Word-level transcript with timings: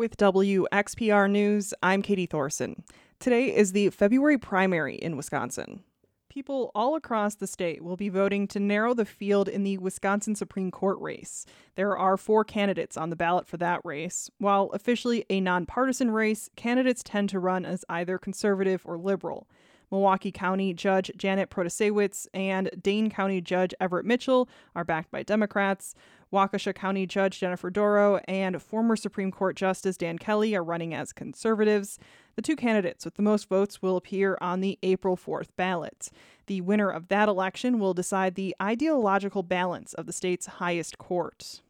With 0.00 0.16
WXPR 0.16 1.30
News, 1.30 1.74
I'm 1.82 2.00
Katie 2.00 2.26
Thoresen. 2.26 2.84
Today 3.18 3.54
is 3.54 3.72
the 3.72 3.90
February 3.90 4.38
primary 4.38 4.94
in 4.94 5.14
Wisconsin. 5.14 5.82
People 6.30 6.70
all 6.74 6.96
across 6.96 7.34
the 7.34 7.46
state 7.46 7.84
will 7.84 7.98
be 7.98 8.08
voting 8.08 8.48
to 8.48 8.58
narrow 8.58 8.94
the 8.94 9.04
field 9.04 9.46
in 9.46 9.62
the 9.62 9.76
Wisconsin 9.76 10.34
Supreme 10.34 10.70
Court 10.70 10.98
race. 11.00 11.44
There 11.74 11.98
are 11.98 12.16
four 12.16 12.44
candidates 12.44 12.96
on 12.96 13.10
the 13.10 13.14
ballot 13.14 13.46
for 13.46 13.58
that 13.58 13.82
race. 13.84 14.30
While 14.38 14.70
officially 14.72 15.26
a 15.28 15.38
nonpartisan 15.38 16.12
race, 16.12 16.48
candidates 16.56 17.02
tend 17.02 17.28
to 17.28 17.38
run 17.38 17.66
as 17.66 17.84
either 17.90 18.16
conservative 18.16 18.80
or 18.86 18.96
liberal. 18.96 19.50
Milwaukee 19.90 20.32
County 20.32 20.72
Judge 20.72 21.10
Janet 21.16 21.50
Protasiewicz 21.50 22.26
and 22.32 22.70
Dane 22.80 23.10
County 23.10 23.40
Judge 23.40 23.74
Everett 23.80 24.06
Mitchell 24.06 24.48
are 24.74 24.84
backed 24.84 25.10
by 25.10 25.22
Democrats. 25.22 25.94
Waukesha 26.32 26.74
County 26.74 27.06
Judge 27.06 27.40
Jennifer 27.40 27.70
Dorow 27.70 28.20
and 28.28 28.62
former 28.62 28.94
Supreme 28.94 29.32
Court 29.32 29.56
Justice 29.56 29.96
Dan 29.96 30.16
Kelly 30.16 30.54
are 30.54 30.62
running 30.62 30.94
as 30.94 31.12
conservatives. 31.12 31.98
The 32.36 32.42
two 32.42 32.54
candidates 32.54 33.04
with 33.04 33.14
the 33.14 33.22
most 33.22 33.48
votes 33.48 33.82
will 33.82 33.96
appear 33.96 34.38
on 34.40 34.60
the 34.60 34.78
April 34.82 35.16
4th 35.16 35.48
ballot. 35.56 36.10
The 36.46 36.60
winner 36.60 36.88
of 36.88 37.08
that 37.08 37.28
election 37.28 37.80
will 37.80 37.94
decide 37.94 38.36
the 38.36 38.54
ideological 38.62 39.42
balance 39.42 39.92
of 39.94 40.06
the 40.06 40.12
state's 40.12 40.46
highest 40.46 40.98
court. 40.98 41.62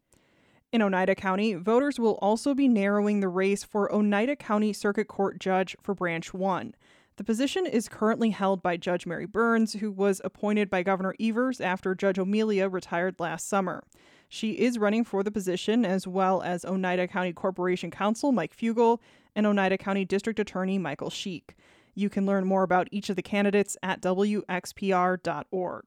In 0.73 0.83
Oneida 0.83 1.17
County, 1.17 1.55
voters 1.55 1.99
will 1.99 2.19
also 2.23 2.55
be 2.55 2.69
narrowing 2.69 3.19
the 3.19 3.29
race 3.29 3.65
for 3.65 3.93
Oneida 3.93 4.37
County 4.37 4.73
Circuit 4.73 5.09
Court 5.09 5.41
Judge 5.41 5.77
for 5.83 5.95
Branch 5.95 6.33
1. 6.33 6.75
The 7.21 7.25
position 7.25 7.67
is 7.67 7.87
currently 7.87 8.31
held 8.31 8.63
by 8.63 8.79
Judge 8.79 9.05
Mary 9.05 9.27
Burns, 9.27 9.75
who 9.75 9.93
was 9.93 10.23
appointed 10.25 10.71
by 10.71 10.83
Governor 10.83 11.15
Evers 11.21 11.61
after 11.61 11.95
Judge 11.95 12.19
O'Melia 12.19 12.67
retired 12.67 13.21
last 13.21 13.47
summer. 13.47 13.85
She 14.31 14.53
is 14.53 14.79
running 14.79 15.05
for 15.05 15.23
the 15.23 15.31
position, 15.31 15.85
as 15.85 16.07
well 16.07 16.41
as 16.41 16.65
Oneida 16.65 17.07
County 17.07 17.35
Corporation 17.35 17.91
Counsel 17.91 18.33
Mike 18.33 18.55
Fugle 18.55 19.03
and 19.37 19.47
Oneida 19.47 19.77
County 19.77 20.07
District 20.07 20.39
Attorney 20.39 20.79
Michael 20.79 21.11
Schiek. 21.11 21.51
You 21.95 22.09
can 22.09 22.25
learn 22.25 22.47
more 22.47 22.63
about 22.63 22.89
each 22.91 23.11
of 23.11 23.17
the 23.17 23.23
candidates 23.23 23.77
at 23.83 24.01
wxpr.org. 24.01 25.85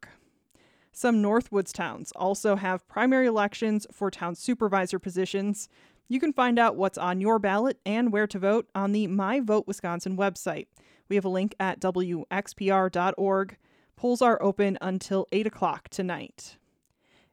Some 0.91 1.23
Northwoods 1.23 1.73
towns 1.73 2.11
also 2.15 2.57
have 2.57 2.87
primary 2.87 3.25
elections 3.25 3.87
for 3.91 4.11
town 4.11 4.35
supervisor 4.35 4.99
positions. 4.99 5.67
You 6.07 6.19
can 6.19 6.31
find 6.31 6.59
out 6.59 6.75
what's 6.75 6.99
on 6.99 7.21
your 7.21 7.39
ballot 7.39 7.79
and 7.87 8.11
where 8.11 8.27
to 8.27 8.37
vote 8.37 8.69
on 8.75 8.91
the 8.91 9.07
My 9.07 9.39
Vote 9.39 9.65
Wisconsin 9.65 10.15
website. 10.15 10.67
We 11.09 11.15
have 11.15 11.25
a 11.25 11.29
link 11.29 11.55
at 11.59 11.79
wxpr.org. 11.79 13.57
Polls 13.95 14.21
are 14.21 14.41
open 14.41 14.77
until 14.81 15.27
8 15.31 15.47
o'clock 15.47 15.89
tonight. 15.89 16.57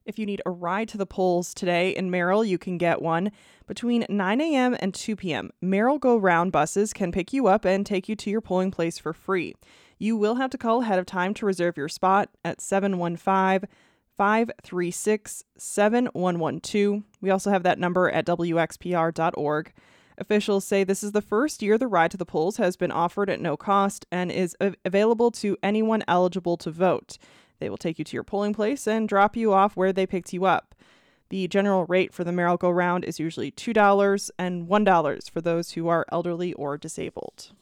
If 0.05 0.19
you 0.19 0.27
need 0.27 0.43
a 0.45 0.51
ride 0.51 0.89
to 0.89 0.99
the 0.99 1.07
polls 1.07 1.55
today 1.55 1.91
in 1.91 2.11
Merrill, 2.11 2.45
you 2.45 2.59
can 2.59 2.79
get 2.79 3.03
one. 3.03 3.31
Between 3.67 4.07
9 4.09 4.41
a.m. 4.41 4.77
and 4.81 4.95
2 4.95 5.15
p.m., 5.17 5.51
Merrill 5.61 5.99
Go 5.99 6.17
Round 6.17 6.51
buses 6.51 6.93
can 6.93 7.13
pick 7.13 7.33
you 7.33 7.47
up 7.47 7.65
and 7.65 7.85
take 7.85 8.09
you 8.09 8.17
to 8.17 8.31
your 8.31 8.41
polling 8.41 8.71
place 8.71 8.99
for 8.99 9.13
free. 9.13 9.55
You 9.99 10.17
will 10.17 10.37
have 10.37 10.51
to 10.51 10.59
call 10.59 10.83
ahead 10.83 10.99
of 10.99 11.07
time 11.07 11.35
to 11.35 11.47
reserve 11.47 11.77
your 11.77 11.89
spot 11.89 12.31
at 12.45 12.61
715 12.61 13.69
536 14.17 15.45
7112. 15.57 17.03
We 17.21 17.31
also 17.31 17.51
have 17.51 17.63
that 17.63 17.79
number 17.79 18.11
at 18.11 18.27
wxpr.org. 18.27 19.73
Officials 20.21 20.67
say 20.67 20.85
this 20.85 21.03
is 21.03 21.13
the 21.13 21.23
first 21.23 21.63
year 21.63 21.79
the 21.79 21.87
ride 21.87 22.11
to 22.11 22.19
the 22.19 22.27
polls 22.27 22.59
has 22.59 22.77
been 22.77 22.93
offered 22.93 23.31
at 23.31 23.41
no 23.41 23.57
cost 23.57 24.05
and 24.13 24.31
is 24.31 24.55
available 24.85 25.31
to 25.31 25.57
anyone 25.63 26.05
eligible 26.07 26.59
to 26.59 26.71
vote. 26.71 27.17
They 27.59 27.71
will 27.71 27.79
take 27.79 27.99
you 27.99 28.05
to 28.05 28.17
your 28.17 28.23
polling 28.23 28.53
place 28.53 28.87
and 28.87 29.09
drop 29.09 29.35
you 29.35 29.55
off 29.55 29.77
where 29.77 29.95
they 29.95 30.07
picked 30.07 30.35
you 30.35 30.45
up. 30.45 30.75
The 31.31 31.49
general 31.49 31.87
rate 31.87 32.13
for 32.13 32.23
the 32.23 32.33
merry-go-round 32.33 33.05
is 33.05 33.19
usually 33.19 33.51
$2 33.51 34.31
and 34.39 34.69
$1 34.69 35.31
for 35.31 35.41
those 35.41 35.73
who 35.73 35.89
are 35.89 36.05
elderly 36.13 36.53
or 36.53 36.77
disabled. 36.77 37.53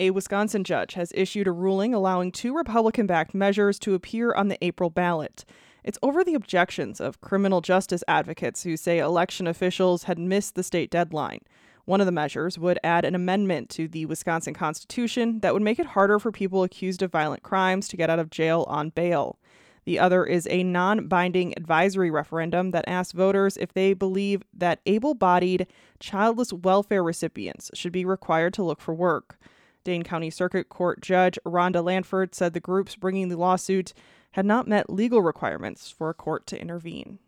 A 0.00 0.10
Wisconsin 0.10 0.64
judge 0.64 0.94
has 0.94 1.12
issued 1.14 1.46
a 1.46 1.52
ruling 1.52 1.94
allowing 1.94 2.32
two 2.32 2.56
Republican 2.56 3.06
backed 3.06 3.34
measures 3.34 3.78
to 3.80 3.94
appear 3.94 4.32
on 4.32 4.48
the 4.48 4.58
April 4.64 4.90
ballot. 4.90 5.44
It's 5.84 5.98
over 6.02 6.22
the 6.22 6.34
objections 6.34 7.00
of 7.00 7.20
criminal 7.20 7.60
justice 7.60 8.04
advocates 8.06 8.62
who 8.62 8.76
say 8.76 8.98
election 8.98 9.46
officials 9.46 10.04
had 10.04 10.18
missed 10.18 10.54
the 10.54 10.62
state 10.62 10.90
deadline. 10.90 11.40
One 11.84 12.00
of 12.00 12.06
the 12.06 12.12
measures 12.12 12.58
would 12.58 12.78
add 12.84 13.04
an 13.04 13.14
amendment 13.14 13.70
to 13.70 13.88
the 13.88 14.06
Wisconsin 14.06 14.54
Constitution 14.54 15.40
that 15.40 15.54
would 15.54 15.62
make 15.62 15.78
it 15.78 15.86
harder 15.86 16.18
for 16.18 16.30
people 16.30 16.62
accused 16.62 17.02
of 17.02 17.10
violent 17.10 17.42
crimes 17.42 17.88
to 17.88 17.96
get 17.96 18.10
out 18.10 18.18
of 18.18 18.30
jail 18.30 18.64
on 18.68 18.90
bail. 18.90 19.38
The 19.84 19.98
other 19.98 20.24
is 20.24 20.46
a 20.50 20.62
non 20.62 21.08
binding 21.08 21.54
advisory 21.56 22.10
referendum 22.10 22.70
that 22.72 22.84
asks 22.86 23.12
voters 23.12 23.56
if 23.56 23.72
they 23.72 23.94
believe 23.94 24.42
that 24.52 24.80
able 24.86 25.14
bodied, 25.14 25.66
childless 25.98 26.52
welfare 26.52 27.02
recipients 27.02 27.70
should 27.74 27.92
be 27.92 28.04
required 28.04 28.54
to 28.54 28.62
look 28.62 28.80
for 28.80 28.94
work. 28.94 29.38
Dane 29.82 30.02
County 30.02 30.30
Circuit 30.30 30.68
Court 30.68 31.00
Judge 31.00 31.38
Rhonda 31.46 31.82
Lanford 31.82 32.34
said 32.34 32.52
the 32.52 32.60
groups 32.60 32.96
bringing 32.96 33.30
the 33.30 33.38
lawsuit 33.38 33.94
had 34.32 34.46
not 34.46 34.68
met 34.68 34.90
legal 34.90 35.22
requirements 35.22 35.90
for 35.90 36.10
a 36.10 36.14
court 36.14 36.46
to 36.48 36.60
intervene. 36.60 37.18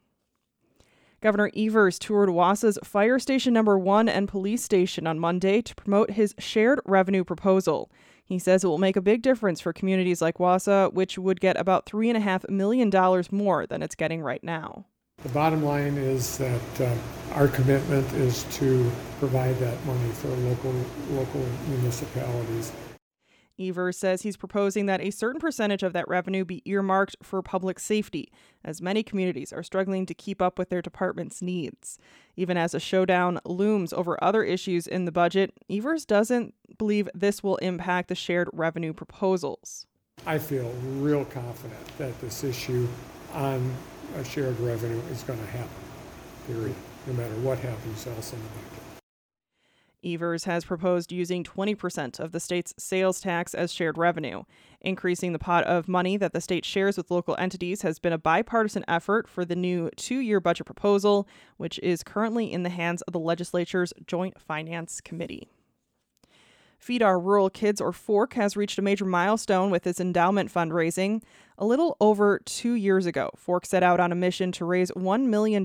Governor 1.21 1.51
Evers 1.57 2.01
toured 2.01 2.31
Wausau's 2.31 2.79
Fire 2.83 3.21
Station 3.21 3.55
Number 3.55 3.79
1 3.79 4.09
and 4.09 4.29
Police 4.29 4.65
Station 4.65 5.07
on 5.07 5.21
Monday 5.21 5.63
to 5.63 5.75
promote 5.77 6.11
his 6.11 6.35
shared 6.39 6.81
revenue 6.85 7.23
proposal. 7.23 7.93
He 8.25 8.41
says 8.41 8.65
it 8.65 8.67
will 8.67 8.79
make 8.79 8.97
a 8.97 9.01
big 9.01 9.23
difference 9.23 9.61
for 9.61 9.73
communities 9.73 10.21
like 10.21 10.39
Wausau, 10.39 10.93
which 10.93 11.19
would 11.19 11.41
get 11.41 11.57
about 11.57 11.87
$3.5 11.87 12.51
million 12.51 12.91
more 13.31 13.67
than 13.67 13.83
it's 13.83 13.95
getting 13.95 14.21
right 14.21 14.43
now. 14.43 14.87
The 15.23 15.29
bottom 15.29 15.63
line 15.63 15.97
is 15.97 16.39
that 16.39 16.81
uh, 16.81 16.95
our 17.35 17.47
commitment 17.47 18.13
is 18.15 18.43
to 18.55 18.91
provide 19.21 19.57
that 19.61 19.85
money 19.87 20.11
for 20.11 20.27
local 20.29 20.75
local 21.13 21.47
municipalities. 21.69 22.73
Evers 23.63 23.97
says 23.97 24.23
he's 24.23 24.37
proposing 24.37 24.87
that 24.87 25.01
a 25.01 25.11
certain 25.11 25.41
percentage 25.41 25.83
of 25.83 25.93
that 25.93 26.09
revenue 26.09 26.45
be 26.45 26.63
earmarked 26.65 27.17
for 27.23 27.41
public 27.43 27.79
safety, 27.79 28.31
as 28.65 28.83
many 28.83 29.03
communities 29.03 29.53
are 29.53 29.63
struggling 29.63 30.07
to 30.07 30.15
keep 30.15 30.43
up 30.43 30.59
with 30.59 30.69
their 30.69 30.83
department's 30.83 31.41
needs. 31.41 31.99
Even 32.37 32.57
as 32.57 32.75
a 32.75 32.81
showdown 32.81 33.39
looms 33.45 33.93
over 33.93 34.23
other 34.23 34.43
issues 34.43 34.87
in 34.87 35.05
the 35.05 35.13
budget, 35.13 35.53
Evers 35.71 36.05
doesn't 36.05 36.55
believe 36.79 37.09
this 37.15 37.43
will 37.43 37.57
impact 37.57 38.09
the 38.09 38.15
shared 38.15 38.49
revenue 38.53 38.93
proposals. 38.93 39.87
I 40.27 40.39
feel 40.39 40.73
real 40.99 41.25
confident 41.25 41.99
that 41.99 42.21
this 42.21 42.45
issue 42.45 42.89
on 43.33 43.75
shared 44.25 44.59
revenue 44.61 45.01
is 45.11 45.23
going 45.23 45.39
to 45.39 45.47
happen, 45.47 45.71
period, 46.47 46.75
no 47.07 47.15
matter 47.15 47.35
what 47.37 47.59
happens 47.59 48.07
else 48.07 48.33
in 48.33 48.39
the 48.39 48.49
budget. 48.49 48.82
Evers 50.05 50.45
has 50.45 50.65
proposed 50.65 51.13
using 51.13 51.45
20% 51.45 52.21
of 52.21 52.33
the 52.33 52.41
state's 52.41 52.75
sales 52.79 53.21
tax 53.21 53.55
as 53.55 53.73
shared 53.73 53.99
revenue. 53.99 54.43
Increasing 54.81 55.33
the 55.33 55.39
pot 55.39 55.65
of 55.65 55.89
money 55.89 56.17
that 56.17 56.33
the 56.33 56.41
state 56.41 56.65
shares 56.65 56.97
with 56.97 57.11
local 57.11 57.37
entities 57.39 57.83
has 57.83 57.99
been 57.99 58.13
a 58.13 58.19
bipartisan 58.19 58.85
effort 58.89 59.29
for 59.29 59.45
the 59.45 59.57
new 59.57 59.91
two 59.97 60.19
year 60.19 60.41
budget 60.41 60.67
proposal, 60.67 61.29
which 61.57 61.79
is 61.81 62.03
currently 62.03 62.53
in 62.53 62.63
the 62.63 62.69
hands 62.69 63.03
of 63.03 63.13
the 63.13 63.21
legislature's 63.21 63.93
Joint 64.07 64.41
Finance 64.41 65.01
Committee. 65.01 65.49
Feed 66.83 67.01
Our 67.01 67.21
Rural 67.21 67.49
Kids, 67.49 67.81
or 67.81 67.93
FORK, 67.93 68.35
has 68.35 68.57
reached 68.57 68.77
a 68.77 68.83
major 68.83 69.05
milestone 69.05 69.71
with 69.71 69.87
its 69.87 70.01
endowment 70.01 70.53
fundraising. 70.53 71.23
A 71.57 71.65
little 71.65 71.97
over 72.01 72.41
two 72.45 72.73
years 72.73 73.07
ago, 73.07 73.31
FORK 73.37 73.67
set 73.67 73.85
out 73.85 74.01
on 74.01 74.11
a 74.11 74.17
mission 74.17 74.51
to 74.51 74.65
raise 74.65 74.91
$1 74.91 75.27
million 75.27 75.65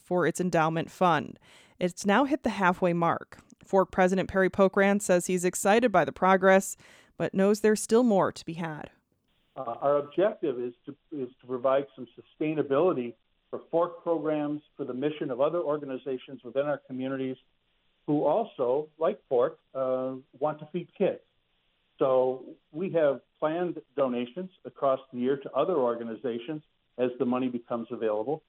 for 0.00 0.24
its 0.24 0.40
endowment 0.40 0.88
fund. 0.88 1.40
It's 1.80 2.06
now 2.06 2.26
hit 2.26 2.44
the 2.44 2.50
halfway 2.50 2.92
mark. 2.92 3.38
Fork 3.64 3.90
President 3.90 4.28
Perry 4.28 4.50
Pokrant 4.50 5.02
says 5.02 5.26
he's 5.26 5.44
excited 5.44 5.90
by 5.92 6.04
the 6.04 6.12
progress, 6.12 6.76
but 7.16 7.34
knows 7.34 7.60
there's 7.60 7.82
still 7.82 8.02
more 8.02 8.32
to 8.32 8.44
be 8.44 8.54
had. 8.54 8.90
Uh, 9.56 9.74
our 9.80 9.98
objective 9.98 10.58
is 10.58 10.72
to, 10.86 10.94
is 11.12 11.28
to 11.40 11.46
provide 11.46 11.86
some 11.94 12.06
sustainability 12.18 13.14
for 13.50 13.60
Fork 13.70 14.02
programs 14.02 14.62
for 14.76 14.84
the 14.84 14.94
mission 14.94 15.30
of 15.30 15.40
other 15.40 15.60
organizations 15.60 16.40
within 16.42 16.66
our 16.66 16.80
communities 16.86 17.36
who 18.06 18.24
also, 18.24 18.88
like 18.98 19.20
Fork, 19.28 19.58
uh, 19.74 20.12
want 20.40 20.58
to 20.58 20.68
feed 20.72 20.88
kids. 20.96 21.20
So 21.98 22.44
we 22.72 22.90
have 22.90 23.20
planned 23.38 23.80
donations 23.96 24.50
across 24.64 25.00
the 25.12 25.20
year 25.20 25.36
to 25.36 25.52
other 25.52 25.74
organizations 25.74 26.62
as 26.98 27.10
the 27.18 27.24
money 27.24 27.48
becomes 27.48 27.88
available. 27.90 28.42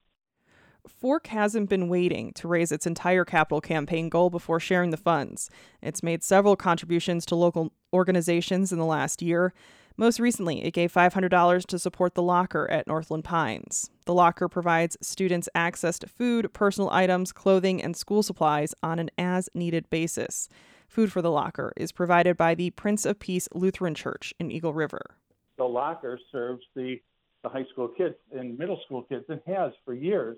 Fork 0.87 1.27
hasn't 1.27 1.69
been 1.69 1.87
waiting 1.87 2.33
to 2.33 2.47
raise 2.47 2.71
its 2.71 2.85
entire 2.85 3.23
capital 3.23 3.61
campaign 3.61 4.09
goal 4.09 4.29
before 4.29 4.59
sharing 4.59 4.89
the 4.89 4.97
funds. 4.97 5.49
It's 5.81 6.03
made 6.03 6.23
several 6.23 6.55
contributions 6.55 7.25
to 7.27 7.35
local 7.35 7.71
organizations 7.93 8.71
in 8.71 8.79
the 8.79 8.85
last 8.85 9.21
year. 9.21 9.53
Most 9.95 10.19
recently, 10.19 10.63
it 10.63 10.71
gave 10.71 10.91
$500 10.91 11.65
to 11.67 11.79
support 11.79 12.15
the 12.15 12.23
locker 12.23 12.69
at 12.69 12.87
Northland 12.87 13.23
Pines. 13.23 13.91
The 14.05 14.13
locker 14.13 14.49
provides 14.49 14.97
students 15.01 15.47
access 15.53 15.99
to 15.99 16.07
food, 16.07 16.51
personal 16.51 16.89
items, 16.89 17.31
clothing, 17.31 17.81
and 17.81 17.95
school 17.95 18.23
supplies 18.23 18.73
on 18.81 18.99
an 18.99 19.09
as 19.17 19.49
needed 19.53 19.89
basis. 19.89 20.49
Food 20.87 21.11
for 21.11 21.21
the 21.21 21.31
locker 21.31 21.73
is 21.77 21.91
provided 21.91 22.35
by 22.35 22.55
the 22.55 22.71
Prince 22.71 23.05
of 23.05 23.19
Peace 23.19 23.47
Lutheran 23.53 23.95
Church 23.95 24.33
in 24.39 24.51
Eagle 24.51 24.73
River. 24.73 25.15
The 25.57 25.63
locker 25.63 26.19
serves 26.31 26.63
the, 26.75 26.99
the 27.43 27.49
high 27.49 27.65
school 27.71 27.87
kids 27.87 28.15
and 28.31 28.57
middle 28.57 28.79
school 28.85 29.03
kids 29.03 29.25
and 29.29 29.41
has 29.45 29.71
for 29.85 29.93
years 29.93 30.37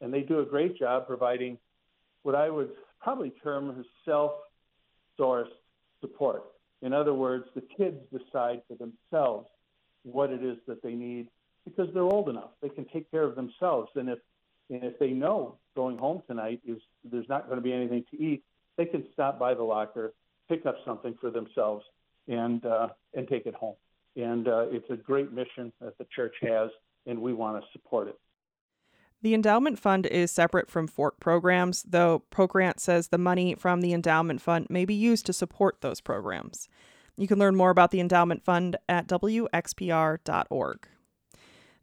and 0.00 0.12
they 0.12 0.20
do 0.20 0.40
a 0.40 0.44
great 0.44 0.78
job 0.78 1.06
providing 1.06 1.58
what 2.22 2.34
I 2.34 2.50
would 2.50 2.70
probably 3.00 3.30
term 3.42 3.84
self-sourced 4.04 5.46
support. 6.00 6.44
In 6.82 6.92
other 6.92 7.14
words, 7.14 7.44
the 7.54 7.62
kids 7.76 7.98
decide 8.12 8.62
for 8.68 8.74
themselves 8.74 9.48
what 10.02 10.30
it 10.30 10.42
is 10.42 10.56
that 10.66 10.82
they 10.82 10.92
need 10.92 11.28
because 11.64 11.88
they're 11.92 12.02
old 12.02 12.28
enough. 12.28 12.50
They 12.62 12.68
can 12.68 12.84
take 12.86 13.10
care 13.10 13.24
of 13.24 13.34
themselves. 13.34 13.90
And 13.94 14.08
if 14.08 14.18
and 14.68 14.82
if 14.82 14.98
they 14.98 15.10
know 15.10 15.56
going 15.76 15.96
home 15.96 16.22
tonight 16.26 16.60
is 16.66 16.78
there's 17.04 17.28
not 17.28 17.46
going 17.46 17.58
to 17.58 17.62
be 17.62 17.72
anything 17.72 18.04
to 18.10 18.20
eat, 18.20 18.42
they 18.76 18.84
can 18.84 19.04
stop 19.12 19.38
by 19.38 19.54
the 19.54 19.62
locker, 19.62 20.12
pick 20.48 20.66
up 20.66 20.76
something 20.84 21.16
for 21.20 21.30
themselves, 21.30 21.84
and 22.28 22.64
uh, 22.66 22.88
and 23.14 23.28
take 23.28 23.46
it 23.46 23.54
home. 23.54 23.76
And 24.16 24.48
uh, 24.48 24.66
it's 24.70 24.88
a 24.90 24.96
great 24.96 25.32
mission 25.32 25.72
that 25.80 25.96
the 25.98 26.06
church 26.14 26.34
has, 26.42 26.70
and 27.06 27.20
we 27.20 27.32
want 27.32 27.62
to 27.62 27.68
support 27.72 28.08
it. 28.08 28.18
The 29.22 29.34
endowment 29.34 29.78
fund 29.78 30.06
is 30.06 30.30
separate 30.30 30.70
from 30.70 30.86
Fork 30.86 31.18
programs, 31.20 31.82
though 31.82 32.22
Pokrant 32.30 32.80
says 32.80 33.08
the 33.08 33.18
money 33.18 33.54
from 33.54 33.80
the 33.80 33.92
endowment 33.92 34.40
fund 34.40 34.66
may 34.68 34.84
be 34.84 34.94
used 34.94 35.26
to 35.26 35.32
support 35.32 35.80
those 35.80 36.00
programs. 36.00 36.68
You 37.16 37.26
can 37.26 37.38
learn 37.38 37.56
more 37.56 37.70
about 37.70 37.90
the 37.90 38.00
endowment 38.00 38.44
fund 38.44 38.76
at 38.88 39.06
wxpr.org. 39.06 40.88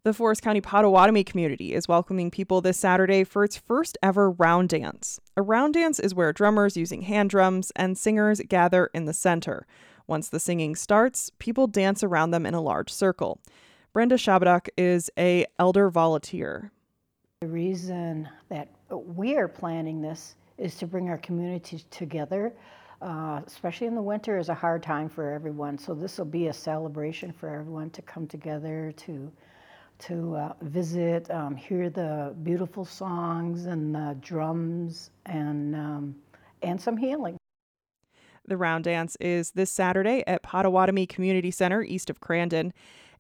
The 0.04 0.14
Forest 0.14 0.42
County 0.42 0.60
Potawatomi 0.60 1.24
community 1.24 1.74
is 1.74 1.88
welcoming 1.88 2.30
people 2.30 2.60
this 2.60 2.78
Saturday 2.78 3.24
for 3.24 3.46
its 3.46 3.56
first 3.56 3.98
ever 4.04 4.30
round 4.30 4.68
dance. 4.68 5.22
A 5.38 5.42
round 5.42 5.76
dance 5.76 5.98
is 5.98 6.14
where 6.14 6.34
drummers 6.34 6.76
using 6.76 7.04
hand 7.04 7.30
drums 7.30 7.72
and 7.78 7.98
singers 7.98 8.42
gather 8.50 8.90
in 8.94 9.06
the 9.06 9.14
center. 9.14 9.66
Once 10.06 10.28
the 10.28 10.42
singing 10.42 10.76
starts, 10.76 11.32
people 11.40 11.68
dance 11.68 12.04
around 12.04 12.32
them 12.32 12.46
in 12.46 12.54
a 12.54 12.62
large 12.62 12.92
circle. 12.92 13.40
Brenda 13.94 14.16
Shopodock 14.16 14.68
is 14.78 15.10
a 15.18 15.46
elder 15.58 15.90
volunteer. 15.90 16.73
The 17.44 17.50
reason 17.50 18.30
that 18.48 18.70
we 18.90 19.36
are 19.36 19.50
planning 19.50 20.02
this 20.02 20.36
is 20.58 20.76
to 20.76 20.88
bring 20.88 21.10
our 21.10 21.18
communities 21.18 21.84
together. 21.92 22.54
Uh, 23.02 23.42
especially 23.46 23.86
in 23.86 23.96
the 23.96 24.02
winter 24.02 24.38
is 24.38 24.48
a 24.48 24.54
hard 24.54 24.82
time 24.82 25.10
for 25.10 25.30
everyone. 25.30 25.78
So 25.78 25.94
this 25.94 26.18
will 26.18 26.24
be 26.24 26.48
a 26.48 26.54
celebration 26.54 27.34
for 27.34 27.50
everyone 27.50 27.90
to 27.90 28.02
come 28.02 28.28
together 28.28 28.94
to 28.96 29.30
to 30.08 30.36
uh, 30.38 30.54
visit, 30.62 31.30
um, 31.32 31.54
hear 31.54 31.90
the 31.90 32.34
beautiful 32.44 32.86
songs 32.86 33.66
and 33.66 33.94
the 33.94 34.16
drums, 34.22 35.10
and 35.26 35.76
um, 35.76 36.16
and 36.62 36.80
some 36.80 36.96
healing. 36.96 37.36
The 38.48 38.56
round 38.56 38.86
dance 38.86 39.18
is 39.20 39.52
this 39.52 39.70
Saturday 39.70 40.24
at 40.28 40.44
Potawatomi 40.44 41.08
Community 41.08 41.52
Center 41.52 41.84
east 41.84 42.10
of 42.10 42.22
Crandon. 42.22 42.72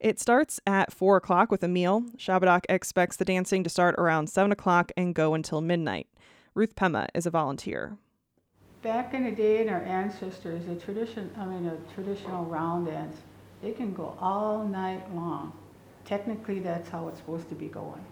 It 0.03 0.19
starts 0.19 0.59
at 0.67 0.93
4 0.93 1.17
o'clock 1.17 1.49
with 1.49 1.63
a 1.63 1.67
meal. 1.67 2.03
Shopodock 2.17 2.65
expects 2.69 3.17
the 3.17 3.25
dancing 3.25 3.63
to 3.63 3.69
start 3.69 3.95
around 3.97 4.27
7 4.27 4.51
o'clock 4.51 4.91
and 4.95 5.15
go 5.15 5.33
until 5.33 5.61
midnight. 5.61 6.07
Ruth 6.53 6.75
Pema 6.75 7.07
is 7.15 7.25
a 7.25 7.31
volunteer. 7.31 7.97
Back 8.83 9.15
in 9.15 9.23
the 9.23 9.31
day, 9.31 9.61
in 9.61 9.69
our 9.69 9.81
ancestors, 9.81 10.67
a 10.67 10.75
tradition, 10.75 11.31
I 11.37 11.45
mean, 11.45 11.65
a 11.65 11.77
traditional 11.95 12.45
round 12.45 12.87
dance, 12.87 13.17
it 13.63 13.77
can 13.77 13.93
go 13.93 14.15
all 14.19 14.63
night 14.67 15.03
long 15.15 15.53
technically 16.05 16.59
that's 16.59 16.89
how 16.89 17.07
it's 17.07 17.19
supposed 17.19 17.49
to 17.49 17.55
be 17.55 17.67
going. 17.67 18.03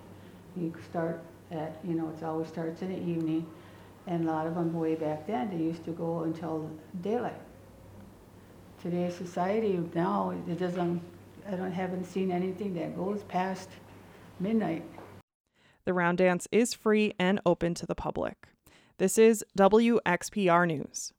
You 0.56 0.74
start 0.90 1.22
at, 1.52 1.78
you 1.84 1.94
know, 1.94 2.10
it 2.10 2.24
always 2.24 2.48
starts 2.48 2.82
in 2.82 2.90
the 2.90 3.00
evening, 3.00 3.46
and 4.08 4.28
a 4.28 4.32
lot 4.32 4.48
of 4.48 4.56
them 4.56 4.74
way 4.74 4.96
back 4.96 5.28
then, 5.28 5.50
they 5.50 5.64
used 5.64 5.84
to 5.86 5.92
go 5.92 6.22
until 6.22 6.70
daylight. 7.02 7.40
Today's 8.82 9.16
society 9.16 9.80
now, 9.94 10.32
it 10.32 10.60
doesn't, 10.60 11.02
I 11.48 11.56
don't 11.56 11.72
haven't 11.72 12.06
seen 12.06 12.32
anything 12.32 12.74
that 12.76 12.96
goes 12.96 13.24
past 13.24 13.70
midnight. 14.40 14.84
The 15.86 15.94
round 15.94 16.20
dance 16.20 16.48
is 16.52 16.74
free 16.74 17.14
and 17.18 17.40
open 17.46 17.74
to 17.76 17.86
the 17.86 17.96
public. 17.96 18.48
This 18.98 19.18
is 19.18 19.44
WXPR 19.58 20.68
News. 20.68 21.14